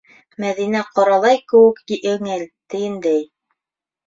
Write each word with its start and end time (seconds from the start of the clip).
Мәҙинә 0.43 0.79
ҡоралай 0.95 1.37
кеүек 1.53 1.83
еңел, 2.07 2.47
тейендәй 2.75 3.23